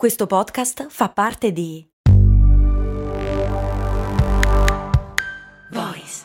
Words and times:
Questo 0.00 0.26
podcast 0.26 0.86
fa 0.88 1.10
parte 1.10 1.52
di 1.52 1.86
Voice 5.70 6.24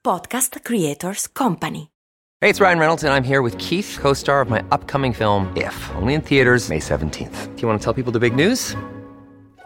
Podcast 0.00 0.58
Creators 0.60 1.30
Company. 1.30 1.92
Hey, 2.40 2.50
it's 2.50 2.58
Ryan 2.58 2.80
Reynolds, 2.80 3.04
and 3.04 3.14
I'm 3.14 3.22
here 3.22 3.42
with 3.42 3.56
Keith, 3.58 3.96
co 4.00 4.12
star 4.12 4.40
of 4.40 4.48
my 4.48 4.64
upcoming 4.72 5.14
film, 5.14 5.52
If, 5.54 5.72
only 5.94 6.14
in 6.14 6.20
theaters, 6.20 6.68
May 6.68 6.80
17th. 6.80 7.54
Do 7.54 7.62
you 7.62 7.68
want 7.68 7.80
to 7.80 7.84
tell 7.84 7.94
people 7.94 8.10
the 8.10 8.18
big 8.18 8.34
news? 8.34 8.74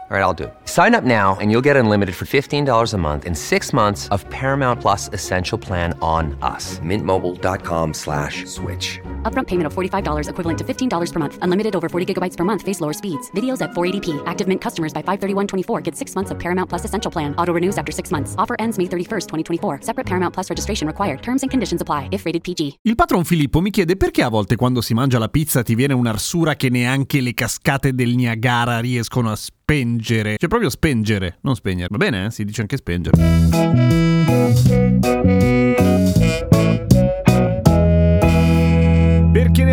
All 0.07 0.15
right, 0.15 0.21
I'll 0.21 0.35
do 0.35 0.43
it. 0.43 0.53
Sign 0.65 0.93
up 0.93 1.03
now 1.03 1.35
and 1.41 1.51
you'll 1.51 1.65
get 1.65 1.75
unlimited 1.75 2.15
for 2.15 2.25
$15 2.25 2.93
a 2.93 2.97
month 2.99 3.25
and 3.25 3.35
six 3.35 3.73
months 3.73 4.07
of 4.09 4.23
Paramount 4.29 4.79
Plus 4.79 5.09
Essential 5.13 5.57
Plan 5.57 5.97
on 5.99 6.37
us. 6.43 6.77
Mintmobile.com 6.79 7.91
slash 7.91 8.45
switch. 8.45 8.99
Upfront 9.23 9.47
payment 9.47 9.65
of 9.65 9.73
$45 9.73 10.29
equivalent 10.29 10.57
to 10.59 10.63
$15 10.63 11.11
per 11.11 11.19
month. 11.19 11.39
Unlimited 11.41 11.75
over 11.75 11.89
40 11.89 12.13
gigabytes 12.13 12.37
per 12.37 12.43
month. 12.43 12.61
Face 12.61 12.81
lower 12.81 12.93
speeds. 12.93 13.31
Videos 13.31 13.63
at 13.63 13.71
480p. 13.71 14.21
Active 14.27 14.47
Mint 14.47 14.61
customers 14.61 14.93
by 14.93 15.01
531.24 15.01 15.83
get 15.83 15.95
six 15.95 16.13
months 16.13 16.29
of 16.29 16.37
Paramount 16.37 16.69
Plus 16.69 16.85
Essential 16.85 17.09
Plan. 17.11 17.33
Auto 17.39 17.53
renews 17.53 17.75
after 17.75 17.91
six 17.91 18.11
months. 18.11 18.35
Offer 18.37 18.57
ends 18.59 18.77
May 18.77 18.85
31st, 18.85 19.27
2024. 19.27 19.79
Separate 19.81 20.05
Paramount 20.05 20.35
Plus 20.35 20.51
registration 20.51 20.85
required. 20.85 21.23
Terms 21.23 21.41
and 21.41 21.49
conditions 21.49 21.81
apply 21.81 22.09
if 22.11 22.25
rated 22.25 22.43
PG. 22.43 22.77
Il 22.83 22.93
patron 22.93 23.23
Filippo 23.23 23.59
mi 23.59 23.71
chiede 23.71 23.95
perché 23.95 24.21
a 24.21 24.29
volte 24.29 24.55
quando 24.55 24.81
si 24.81 24.93
mangia 24.93 25.17
la 25.17 25.29
pizza 25.29 25.63
ti 25.63 25.73
viene 25.73 25.95
un'arsura 25.95 26.55
che 26.55 26.69
neanche 26.69 27.21
le 27.21 27.33
cascate 27.33 27.95
del 27.95 28.13
Niagara 28.13 28.79
riescono 28.79 29.31
a 29.31 29.35
spengere. 29.65 30.35
Cioè 30.37 30.47
proprio 30.47 30.69
spengere, 30.69 31.39
non 31.41 31.55
spegnere. 31.55 31.87
Va 31.89 31.97
bene, 31.97 32.25
eh? 32.25 32.31
si 32.31 32.45
dice 32.45 32.61
anche 32.61 32.77
spengere. 32.77 33.17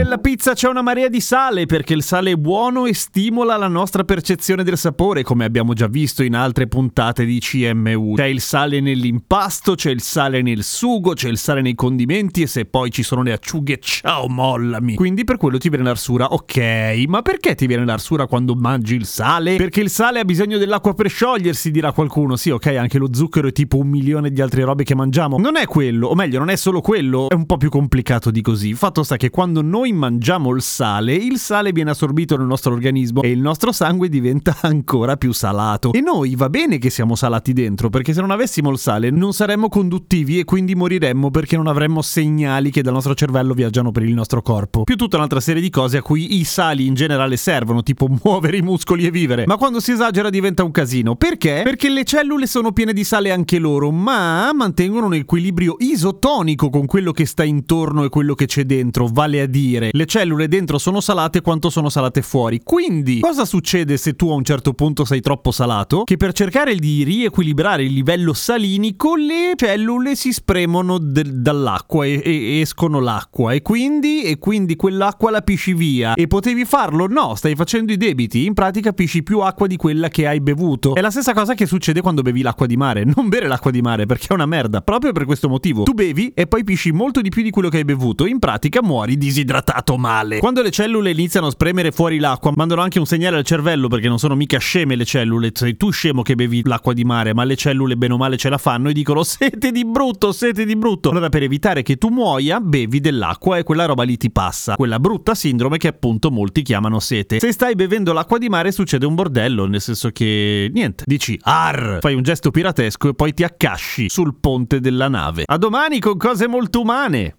Nella 0.02 0.18
pizza 0.18 0.52
c'è 0.52 0.68
una 0.68 0.82
marea 0.82 1.08
di 1.08 1.20
sale, 1.20 1.64
perché 1.66 1.94
il 1.94 2.02
sale 2.02 2.32
è 2.32 2.34
buono 2.34 2.86
e 2.86 2.92
stimola 2.92 3.56
la 3.56 3.68
nostra 3.68 4.02
percezione 4.02 4.64
del 4.64 4.76
sapore, 4.76 5.22
come 5.22 5.44
abbiamo 5.44 5.74
già 5.74 5.86
visto 5.86 6.24
in 6.24 6.34
altre 6.34 6.66
puntate 6.66 7.24
di 7.24 7.38
CMU. 7.38 8.14
C'è 8.14 8.26
il 8.26 8.40
sale 8.40 8.80
nell'impasto, 8.80 9.74
c'è 9.74 9.90
il 9.90 10.02
sale 10.02 10.42
nel 10.42 10.64
sugo, 10.64 11.12
c'è 11.12 11.28
il 11.28 11.38
sale 11.38 11.60
nei 11.60 11.76
condimenti 11.76 12.42
e 12.42 12.48
se 12.48 12.64
poi 12.64 12.90
ci 12.90 13.04
sono 13.04 13.22
le 13.22 13.32
acciughe, 13.32 13.78
ciao 13.78 14.28
mollami. 14.28 14.96
Quindi 14.96 15.22
per 15.22 15.36
quello 15.36 15.58
ti 15.58 15.68
viene 15.68 15.84
l'arsura, 15.84 16.32
ok, 16.32 17.04
ma 17.06 17.22
perché 17.22 17.54
ti 17.54 17.66
viene 17.66 17.84
l'arsura 17.84 18.26
quando 18.26 18.56
mangi 18.56 18.96
il 18.96 19.06
sale? 19.06 19.54
Perché 19.54 19.80
il 19.80 19.90
sale 19.90 20.18
ha 20.18 20.24
bisogno 20.24 20.58
dell'acqua 20.58 20.94
per 20.94 21.08
sciogliersi, 21.08 21.70
dirà 21.70 21.92
qualcuno. 21.92 22.34
Sì, 22.34 22.50
ok, 22.50 22.66
anche 22.66 22.98
lo 22.98 23.08
zucchero 23.12 23.46
è 23.46 23.52
tipo 23.52 23.78
un 23.78 23.88
milione 23.88 24.30
di 24.30 24.40
altre 24.40 24.64
robe 24.64 24.82
che 24.82 24.96
mangiamo. 24.96 25.38
Non 25.38 25.56
è 25.56 25.66
quello, 25.66 26.08
o 26.08 26.14
meglio, 26.16 26.40
non 26.40 26.50
è 26.50 26.56
solo 26.56 26.80
quello, 26.80 27.28
è 27.28 27.34
un 27.34 27.46
po' 27.46 27.56
più 27.56 27.70
complicato 27.70 28.32
di 28.32 28.42
così. 28.42 28.74
Fatto 28.74 29.04
sta 29.04 29.16
che 29.16 29.30
quando 29.30 29.52
quando 29.52 29.60
mangiamo 29.92 30.54
il 30.54 30.62
sale, 30.62 31.14
il 31.14 31.38
sale 31.38 31.72
viene 31.72 31.90
assorbito 31.90 32.36
nel 32.36 32.46
nostro 32.46 32.72
organismo 32.72 33.22
e 33.22 33.30
il 33.30 33.40
nostro 33.40 33.72
sangue 33.72 34.08
diventa 34.08 34.56
ancora 34.62 35.16
più 35.16 35.32
salato. 35.32 35.92
E 35.92 36.00
noi 36.00 36.34
va 36.34 36.48
bene 36.48 36.78
che 36.78 36.90
siamo 36.90 37.14
salati 37.14 37.52
dentro, 37.52 37.90
perché 37.90 38.12
se 38.12 38.20
non 38.20 38.30
avessimo 38.30 38.70
il 38.70 38.78
sale 38.78 39.10
non 39.10 39.32
saremmo 39.32 39.68
conduttivi 39.68 40.38
e 40.38 40.44
quindi 40.44 40.74
moriremmo 40.74 41.30
perché 41.30 41.56
non 41.56 41.66
avremmo 41.66 42.02
segnali 42.02 42.70
che 42.70 42.82
dal 42.82 42.94
nostro 42.94 43.14
cervello 43.14 43.54
viaggiano 43.54 43.92
per 43.92 44.02
il 44.02 44.14
nostro 44.14 44.42
corpo. 44.42 44.84
Più 44.84 44.96
tutta 44.96 45.16
un'altra 45.16 45.40
serie 45.40 45.62
di 45.62 45.70
cose 45.70 45.98
a 45.98 46.02
cui 46.02 46.38
i 46.38 46.44
sali 46.44 46.86
in 46.86 46.94
generale 46.94 47.36
servono, 47.36 47.82
tipo 47.82 48.08
muovere 48.22 48.56
i 48.56 48.62
muscoli 48.62 49.06
e 49.06 49.10
vivere. 49.10 49.44
Ma 49.46 49.56
quando 49.56 49.80
si 49.80 49.92
esagera 49.92 50.30
diventa 50.30 50.64
un 50.64 50.70
casino. 50.70 51.14
Perché? 51.16 51.60
Perché 51.64 51.88
le 51.88 52.04
cellule 52.04 52.46
sono 52.46 52.72
piene 52.72 52.92
di 52.92 53.04
sale 53.04 53.30
anche 53.30 53.58
loro, 53.58 53.90
ma 53.90 54.50
mantengono 54.52 55.06
un 55.06 55.14
equilibrio 55.14 55.76
isotonico 55.78 56.70
con 56.70 56.86
quello 56.86 57.12
che 57.12 57.26
sta 57.26 57.44
intorno 57.44 58.04
e 58.04 58.08
quello 58.08 58.34
che 58.34 58.46
c'è 58.46 58.64
dentro, 58.64 59.08
vale 59.10 59.40
a 59.40 59.46
dire 59.46 59.81
le 59.90 60.06
cellule 60.06 60.48
dentro 60.48 60.78
sono 60.78 61.00
salate 61.00 61.40
quanto 61.40 61.70
sono 61.70 61.88
salate 61.88 62.22
fuori. 62.22 62.60
Quindi, 62.62 63.20
cosa 63.20 63.44
succede 63.44 63.96
se 63.96 64.14
tu 64.14 64.30
a 64.30 64.34
un 64.34 64.44
certo 64.44 64.72
punto 64.74 65.04
sei 65.04 65.20
troppo 65.20 65.50
salato? 65.50 66.02
Che 66.04 66.16
per 66.16 66.32
cercare 66.32 66.74
di 66.76 67.02
riequilibrare 67.02 67.84
il 67.84 67.92
livello 67.92 68.32
salinico, 68.32 69.16
le 69.16 69.52
cellule 69.56 70.14
si 70.14 70.32
spremono 70.32 70.98
de- 70.98 71.40
dall'acqua 71.40 72.04
e-, 72.06 72.22
e, 72.24 72.60
escono 72.60 73.00
l'acqua. 73.00 73.52
E 73.52 73.62
quindi, 73.62 74.22
e 74.22 74.38
quindi 74.38 74.76
quell'acqua 74.76 75.30
la 75.30 75.42
pisci 75.42 75.74
via. 75.74 76.14
E 76.14 76.26
potevi 76.26 76.64
farlo? 76.64 77.06
No, 77.06 77.34
stai 77.34 77.54
facendo 77.54 77.92
i 77.92 77.96
debiti. 77.96 78.44
In 78.44 78.54
pratica 78.54 78.92
pisci 78.92 79.22
più 79.22 79.40
acqua 79.40 79.66
di 79.66 79.76
quella 79.76 80.08
che 80.08 80.26
hai 80.26 80.40
bevuto. 80.40 80.94
È 80.94 81.00
la 81.00 81.10
stessa 81.10 81.32
cosa 81.32 81.54
che 81.54 81.66
succede 81.66 82.00
quando 82.00 82.22
bevi 82.22 82.42
l'acqua 82.42 82.66
di 82.66 82.76
mare. 82.76 83.04
Non 83.14 83.28
bere 83.28 83.46
l'acqua 83.46 83.70
di 83.70 83.80
mare 83.80 84.06
perché 84.06 84.28
è 84.28 84.32
una 84.32 84.46
merda. 84.46 84.80
Proprio 84.80 85.12
per 85.12 85.24
questo 85.24 85.48
motivo. 85.48 85.82
Tu 85.82 85.92
bevi 85.92 86.32
e 86.34 86.46
poi 86.46 86.64
pisci 86.64 86.92
molto 86.92 87.20
di 87.20 87.28
più 87.28 87.42
di 87.42 87.50
quello 87.50 87.68
che 87.68 87.78
hai 87.78 87.84
bevuto. 87.84 88.26
In 88.26 88.38
pratica 88.38 88.82
muori 88.82 89.16
di 89.16 89.30
disidratato 89.72 89.96
male. 89.96 90.38
Quando 90.38 90.62
le 90.62 90.70
cellule 90.70 91.10
iniziano 91.10 91.46
a 91.46 91.50
spremere 91.50 91.90
fuori 91.90 92.18
l'acqua, 92.18 92.52
mandano 92.54 92.82
anche 92.82 92.98
un 92.98 93.06
segnale 93.06 93.38
al 93.38 93.44
cervello 93.44 93.88
perché 93.88 94.08
non 94.08 94.18
sono 94.18 94.34
mica 94.34 94.58
sceme 94.58 94.94
le 94.96 95.04
cellule. 95.04 95.50
Sei 95.54 95.76
tu 95.76 95.90
scemo 95.90 96.22
che 96.22 96.34
bevi 96.34 96.62
l'acqua 96.64 96.92
di 96.92 97.04
mare, 97.04 97.34
ma 97.34 97.44
le 97.44 97.56
cellule 97.56 97.96
bene 97.96 98.14
o 98.14 98.16
male 98.16 98.36
ce 98.36 98.48
la 98.48 98.58
fanno 98.58 98.90
e 98.90 98.92
dicono 98.92 99.22
sete 99.24 99.72
di 99.72 99.84
brutto, 99.84 100.32
sete 100.32 100.64
di 100.64 100.76
brutto. 100.76 101.10
Allora 101.10 101.28
per 101.28 101.42
evitare 101.42 101.82
che 101.82 101.96
tu 101.96 102.08
muoia, 102.08 102.60
bevi 102.60 103.00
dell'acqua 103.00 103.56
e 103.56 103.62
quella 103.62 103.86
roba 103.86 104.02
lì 104.02 104.16
ti 104.16 104.30
passa. 104.30 104.74
Quella 104.76 104.98
brutta 104.98 105.34
sindrome 105.34 105.78
che 105.78 105.88
appunto 105.88 106.30
molti 106.30 106.62
chiamano 106.62 107.00
sete. 107.00 107.40
Se 107.40 107.52
stai 107.52 107.74
bevendo 107.74 108.12
l'acqua 108.12 108.38
di 108.38 108.48
mare 108.48 108.72
succede 108.72 109.06
un 109.06 109.14
bordello, 109.14 109.66
nel 109.66 109.80
senso 109.80 110.10
che 110.10 110.70
niente, 110.72 111.04
dici 111.06 111.38
ar, 111.42 111.98
fai 112.00 112.14
un 112.14 112.22
gesto 112.22 112.50
piratesco 112.50 113.08
e 113.08 113.14
poi 113.14 113.32
ti 113.32 113.44
accasci 113.44 114.08
sul 114.08 114.36
ponte 114.38 114.80
della 114.80 115.08
nave. 115.08 115.44
A 115.46 115.56
domani 115.56 115.98
con 115.98 116.16
cose 116.16 116.46
molto 116.46 116.80
umane. 116.80 117.36